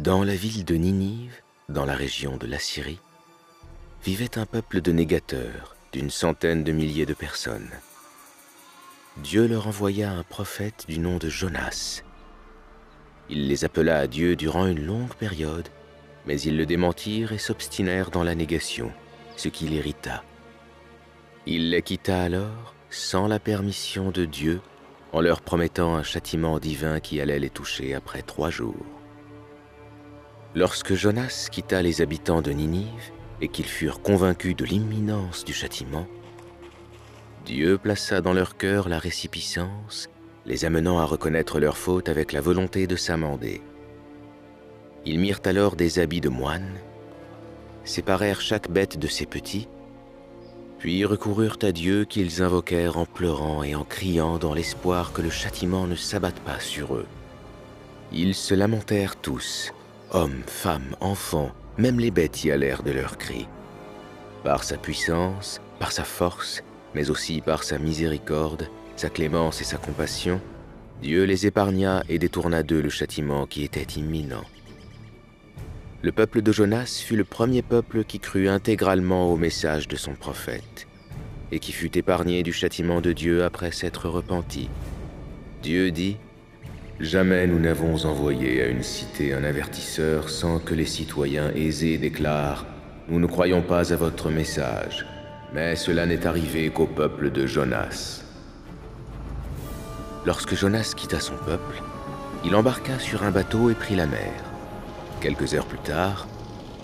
Dans 0.00 0.24
la 0.24 0.34
ville 0.34 0.64
de 0.64 0.76
Ninive, 0.76 1.42
dans 1.68 1.84
la 1.84 1.94
région 1.94 2.38
de 2.38 2.46
l'Assyrie, 2.46 3.00
vivait 4.02 4.38
un 4.38 4.46
peuple 4.46 4.80
de 4.80 4.92
négateurs 4.92 5.76
d'une 5.92 6.08
centaine 6.08 6.64
de 6.64 6.72
milliers 6.72 7.04
de 7.04 7.12
personnes. 7.12 7.68
Dieu 9.18 9.46
leur 9.46 9.66
envoya 9.66 10.10
un 10.10 10.22
prophète 10.22 10.86
du 10.88 11.00
nom 11.00 11.18
de 11.18 11.28
Jonas. 11.28 12.02
Il 13.28 13.46
les 13.46 13.66
appela 13.66 13.98
à 13.98 14.06
Dieu 14.06 14.36
durant 14.36 14.66
une 14.66 14.86
longue 14.86 15.12
période, 15.12 15.68
mais 16.24 16.40
ils 16.40 16.56
le 16.56 16.64
démentirent 16.64 17.32
et 17.32 17.38
s'obstinèrent 17.38 18.10
dans 18.10 18.24
la 18.24 18.34
négation, 18.34 18.90
ce 19.36 19.48
qui 19.48 19.68
l'irrita. 19.68 20.24
Il 21.44 21.68
les 21.68 21.82
quitta 21.82 22.22
alors, 22.22 22.74
sans 22.88 23.28
la 23.28 23.38
permission 23.38 24.12
de 24.12 24.24
Dieu, 24.24 24.62
en 25.12 25.20
leur 25.20 25.42
promettant 25.42 25.94
un 25.94 26.02
châtiment 26.02 26.58
divin 26.58 27.00
qui 27.00 27.20
allait 27.20 27.38
les 27.38 27.50
toucher 27.50 27.94
après 27.94 28.22
trois 28.22 28.48
jours. 28.48 28.99
Lorsque 30.56 30.94
Jonas 30.94 31.48
quitta 31.50 31.80
les 31.80 32.02
habitants 32.02 32.42
de 32.42 32.50
Ninive 32.50 33.12
et 33.40 33.46
qu'ils 33.46 33.66
furent 33.66 34.02
convaincus 34.02 34.56
de 34.56 34.64
l'imminence 34.64 35.44
du 35.44 35.52
châtiment, 35.52 36.08
Dieu 37.46 37.78
plaça 37.78 38.20
dans 38.20 38.32
leur 38.32 38.56
cœur 38.56 38.88
la 38.88 38.98
récipiscence, 38.98 40.08
les 40.46 40.64
amenant 40.64 40.98
à 40.98 41.04
reconnaître 41.04 41.60
leur 41.60 41.78
faute 41.78 42.08
avec 42.08 42.32
la 42.32 42.40
volonté 42.40 42.88
de 42.88 42.96
s'amender. 42.96 43.62
Ils 45.06 45.20
mirent 45.20 45.40
alors 45.44 45.76
des 45.76 46.00
habits 46.00 46.20
de 46.20 46.28
moines, 46.28 46.78
séparèrent 47.84 48.40
chaque 48.40 48.70
bête 48.70 48.98
de 48.98 49.06
ses 49.06 49.26
petits, 49.26 49.68
puis 50.80 51.04
recoururent 51.04 51.58
à 51.62 51.70
Dieu 51.70 52.04
qu'ils 52.04 52.42
invoquèrent 52.42 52.98
en 52.98 53.06
pleurant 53.06 53.62
et 53.62 53.76
en 53.76 53.84
criant 53.84 54.38
dans 54.38 54.54
l'espoir 54.54 55.12
que 55.12 55.22
le 55.22 55.30
châtiment 55.30 55.86
ne 55.86 55.94
s'abatte 55.94 56.40
pas 56.40 56.58
sur 56.58 56.96
eux. 56.96 57.06
Ils 58.12 58.34
se 58.34 58.54
lamentèrent 58.54 59.14
tous, 59.14 59.72
hommes, 60.12 60.42
femmes, 60.46 60.96
enfants, 61.00 61.52
même 61.78 62.00
les 62.00 62.10
bêtes 62.10 62.44
y 62.44 62.50
allèrent 62.50 62.82
de 62.82 62.90
leurs 62.90 63.18
cris. 63.18 63.46
Par 64.44 64.64
sa 64.64 64.76
puissance, 64.76 65.60
par 65.78 65.92
sa 65.92 66.04
force, 66.04 66.62
mais 66.94 67.10
aussi 67.10 67.40
par 67.40 67.62
sa 67.62 67.78
miséricorde, 67.78 68.68
sa 68.96 69.08
clémence 69.08 69.60
et 69.60 69.64
sa 69.64 69.76
compassion, 69.76 70.40
Dieu 71.02 71.24
les 71.24 71.46
épargna 71.46 72.02
et 72.08 72.18
détourna 72.18 72.62
d'eux 72.62 72.82
le 72.82 72.90
châtiment 72.90 73.46
qui 73.46 73.64
était 73.64 73.98
imminent. 73.98 74.44
Le 76.02 76.12
peuple 76.12 76.42
de 76.42 76.52
Jonas 76.52 77.02
fut 77.06 77.16
le 77.16 77.24
premier 77.24 77.62
peuple 77.62 78.04
qui 78.04 78.18
crut 78.18 78.48
intégralement 78.48 79.30
au 79.30 79.36
message 79.36 79.86
de 79.86 79.96
son 79.96 80.14
prophète, 80.14 80.86
et 81.52 81.58
qui 81.58 81.72
fut 81.72 81.96
épargné 81.96 82.42
du 82.42 82.52
châtiment 82.52 83.00
de 83.00 83.12
Dieu 83.12 83.44
après 83.44 83.70
s'être 83.70 84.08
repenti. 84.08 84.68
Dieu 85.62 85.90
dit, 85.90 86.16
Jamais 87.00 87.46
nous 87.46 87.58
n'avons 87.58 88.04
envoyé 88.04 88.62
à 88.62 88.66
une 88.66 88.82
cité 88.82 89.32
un 89.32 89.42
avertisseur 89.42 90.28
sans 90.28 90.58
que 90.58 90.74
les 90.74 90.84
citoyens 90.84 91.50
aisés 91.54 91.96
déclarent⁇ 91.96 92.64
Nous 93.08 93.18
ne 93.18 93.26
croyons 93.26 93.62
pas 93.62 93.94
à 93.94 93.96
votre 93.96 94.30
message, 94.30 95.06
mais 95.54 95.76
cela 95.76 96.04
n'est 96.04 96.26
arrivé 96.26 96.68
qu'au 96.68 96.84
peuple 96.84 97.30
de 97.30 97.46
Jonas. 97.46 98.22
Lorsque 100.26 100.54
Jonas 100.54 100.92
quitta 100.94 101.20
son 101.20 101.36
peuple, 101.46 101.82
il 102.44 102.54
embarqua 102.54 102.98
sur 102.98 103.22
un 103.22 103.30
bateau 103.30 103.70
et 103.70 103.74
prit 103.74 103.96
la 103.96 104.06
mer. 104.06 104.34
Quelques 105.22 105.54
heures 105.54 105.64
plus 105.64 105.78
tard, 105.78 106.28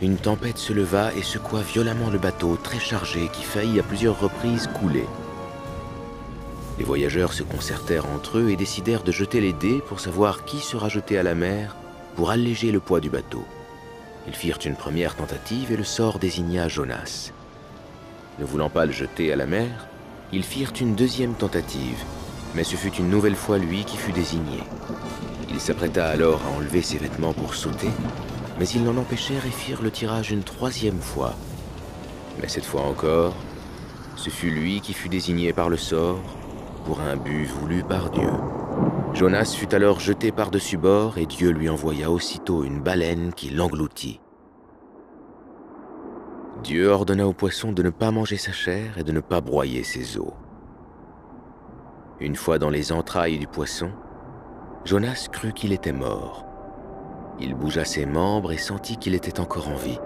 une 0.00 0.16
tempête 0.16 0.56
se 0.56 0.72
leva 0.72 1.12
et 1.14 1.22
secoua 1.22 1.60
violemment 1.60 2.08
le 2.08 2.18
bateau 2.18 2.56
très 2.56 2.80
chargé 2.80 3.28
qui 3.34 3.42
faillit 3.42 3.80
à 3.80 3.82
plusieurs 3.82 4.18
reprises 4.18 4.66
couler. 4.68 5.04
Les 6.78 6.84
voyageurs 6.84 7.32
se 7.32 7.42
concertèrent 7.42 8.06
entre 8.06 8.38
eux 8.38 8.50
et 8.50 8.56
décidèrent 8.56 9.02
de 9.02 9.12
jeter 9.12 9.40
les 9.40 9.54
dés 9.54 9.82
pour 9.88 10.00
savoir 10.00 10.44
qui 10.44 10.58
sera 10.58 10.88
jeté 10.88 11.18
à 11.18 11.22
la 11.22 11.34
mer 11.34 11.74
pour 12.16 12.30
alléger 12.30 12.70
le 12.70 12.80
poids 12.80 13.00
du 13.00 13.08
bateau. 13.08 13.44
Ils 14.26 14.34
firent 14.34 14.58
une 14.64 14.76
première 14.76 15.14
tentative 15.14 15.72
et 15.72 15.76
le 15.76 15.84
sort 15.84 16.18
désigna 16.18 16.68
Jonas. 16.68 17.32
Ne 18.38 18.44
voulant 18.44 18.68
pas 18.68 18.84
le 18.84 18.92
jeter 18.92 19.32
à 19.32 19.36
la 19.36 19.46
mer, 19.46 19.86
ils 20.32 20.42
firent 20.42 20.72
une 20.78 20.94
deuxième 20.94 21.34
tentative, 21.34 22.02
mais 22.54 22.64
ce 22.64 22.76
fut 22.76 22.92
une 22.94 23.08
nouvelle 23.08 23.36
fois 23.36 23.56
lui 23.56 23.84
qui 23.84 23.96
fut 23.96 24.12
désigné. 24.12 24.58
Il 25.48 25.60
s'apprêta 25.60 26.06
alors 26.08 26.42
à 26.44 26.56
enlever 26.56 26.82
ses 26.82 26.98
vêtements 26.98 27.32
pour 27.32 27.54
sauter, 27.54 27.90
mais 28.58 28.68
ils 28.68 28.84
l'en 28.84 28.96
empêchèrent 28.98 29.46
et 29.46 29.50
firent 29.50 29.82
le 29.82 29.90
tirage 29.90 30.30
une 30.30 30.42
troisième 30.42 31.00
fois. 31.00 31.34
Mais 32.40 32.48
cette 32.48 32.66
fois 32.66 32.82
encore, 32.82 33.34
ce 34.16 34.28
fut 34.28 34.50
lui 34.50 34.80
qui 34.80 34.92
fut 34.92 35.08
désigné 35.08 35.54
par 35.54 35.70
le 35.70 35.78
sort 35.78 36.20
pour 36.86 37.00
un 37.00 37.16
but 37.16 37.44
voulu 37.44 37.82
par 37.82 38.10
Dieu. 38.10 38.30
Jonas 39.12 39.54
fut 39.56 39.74
alors 39.74 39.98
jeté 39.98 40.30
par-dessus 40.30 40.78
bord 40.78 41.18
et 41.18 41.26
Dieu 41.26 41.50
lui 41.50 41.68
envoya 41.68 42.10
aussitôt 42.10 42.62
une 42.62 42.80
baleine 42.80 43.32
qui 43.34 43.50
l'engloutit. 43.50 44.20
Dieu 46.62 46.88
ordonna 46.88 47.26
au 47.26 47.32
poisson 47.32 47.72
de 47.72 47.82
ne 47.82 47.90
pas 47.90 48.12
manger 48.12 48.36
sa 48.36 48.52
chair 48.52 48.98
et 48.98 49.04
de 49.04 49.12
ne 49.12 49.20
pas 49.20 49.40
broyer 49.40 49.82
ses 49.82 50.16
os. 50.16 50.32
Une 52.20 52.36
fois 52.36 52.58
dans 52.58 52.70
les 52.70 52.92
entrailles 52.92 53.38
du 53.38 53.46
poisson, 53.46 53.90
Jonas 54.84 55.28
crut 55.30 55.54
qu'il 55.54 55.72
était 55.72 55.92
mort. 55.92 56.46
Il 57.40 57.54
bougea 57.54 57.84
ses 57.84 58.06
membres 58.06 58.52
et 58.52 58.58
sentit 58.58 58.96
qu'il 58.96 59.14
était 59.14 59.40
encore 59.40 59.68
en 59.68 59.76
vie. 59.76 59.98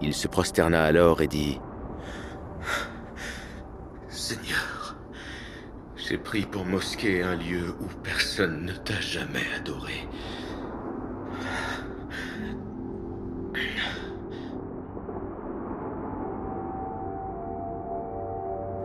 Il 0.00 0.14
se 0.14 0.28
prosterna 0.28 0.82
alors 0.82 1.20
et 1.20 1.28
dit 1.28 1.60
Seigneur, 4.08 4.57
j'ai 6.08 6.18
pris 6.18 6.42
pour 6.42 6.64
mosquée 6.64 7.22
un 7.22 7.36
lieu 7.36 7.74
où 7.80 7.86
personne 8.02 8.64
ne 8.64 8.72
t'a 8.72 9.00
jamais 9.00 9.44
adoré. 9.56 10.08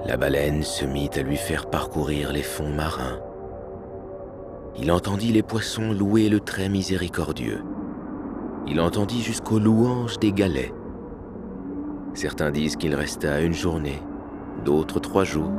La 0.05 0.17
baleine 0.17 0.63
se 0.63 0.85
mit 0.85 1.09
à 1.15 1.21
lui 1.21 1.37
faire 1.37 1.69
parcourir 1.69 2.33
les 2.33 2.43
fonds 2.43 2.73
marins 2.73 3.19
il 4.75 4.91
entendit 4.91 5.31
les 5.31 5.43
poissons 5.43 5.93
louer 5.93 6.29
le 6.29 6.39
très 6.39 6.67
miséricordieux. 6.67 7.61
Il 8.67 8.81
entendit 8.81 9.21
jusqu'aux 9.21 9.59
louanges 9.59 10.17
des 10.17 10.31
galets. 10.31 10.73
Certains 12.15 12.49
disent 12.49 12.75
qu'il 12.75 12.95
resta 12.95 13.41
une 13.41 13.53
journée, 13.53 14.01
d'autres 14.65 14.99
trois 14.99 15.25
jours, 15.25 15.51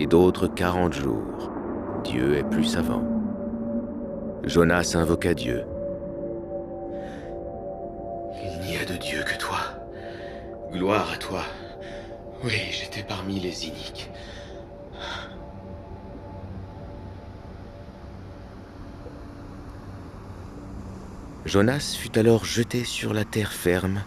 et 0.00 0.06
d'autres 0.06 0.46
quarante 0.46 0.94
jours. 0.94 1.50
Dieu 2.04 2.36
est 2.36 2.48
plus 2.48 2.64
savant. 2.64 3.02
Jonas 4.44 4.92
invoqua 4.94 5.34
Dieu. 5.34 5.64
Il 8.42 8.60
n'y 8.60 8.76
a 8.76 8.84
de 8.84 8.96
Dieu 8.96 9.24
que 9.24 9.36
toi. 9.38 9.58
Gloire 10.72 11.10
à 11.12 11.16
toi. 11.16 11.42
Oui, 12.44 12.60
j'étais 12.70 13.02
parmi 13.02 13.40
les 13.40 13.66
iniques. 13.66 14.10
Jonas 21.44 21.96
fut 21.98 22.16
alors 22.16 22.44
jeté 22.44 22.84
sur 22.84 23.12
la 23.12 23.24
terre 23.24 23.52
ferme, 23.52 24.02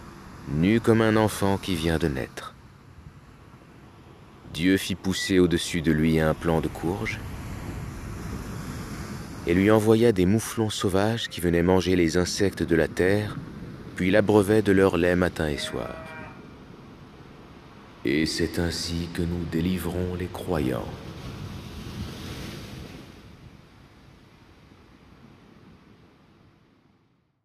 nu 0.48 0.80
comme 0.80 1.02
un 1.02 1.18
enfant 1.18 1.58
qui 1.58 1.76
vient 1.76 1.98
de 1.98 2.08
naître. 2.08 2.54
Dieu 4.54 4.76
fit 4.76 4.96
pousser 4.96 5.40
au-dessus 5.40 5.82
de 5.82 5.92
lui 5.92 6.20
un 6.20 6.34
plant 6.34 6.60
de 6.60 6.68
courge 6.68 7.20
et 9.48 9.54
lui 9.54 9.72
envoya 9.72 10.12
des 10.12 10.26
mouflons 10.26 10.70
sauvages 10.70 11.30
qui 11.30 11.42
venaient 11.42 11.64
manger 11.64 11.96
les 11.96 12.18
insectes 12.18 12.62
de 12.62 12.76
la 12.76 12.88
terre, 12.88 13.38
puis 13.96 14.12
l'abreuvaient 14.12 14.62
de 14.62 14.72
leur 14.72 14.98
lait 14.98 15.16
matin 15.16 15.48
et 15.48 15.58
soir. 15.58 15.96
Et 18.04 18.26
c'est 18.26 18.60
ainsi 18.60 19.08
que 19.14 19.22
nous 19.22 19.46
délivrons 19.52 20.16
les 20.20 20.28
croyants. 20.28 20.88